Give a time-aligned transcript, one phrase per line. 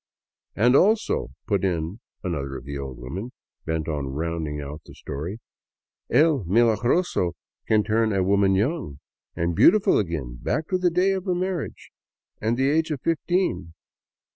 [0.55, 3.31] "And also," put in another of the old women,
[3.67, 5.37] bent on rounding out the story,"
[6.09, 7.33] El Milagroso
[7.67, 8.97] can turn a woman young
[9.35, 11.91] and beautiful again, back to the day of her marriage
[12.41, 13.75] and the age of fifteen."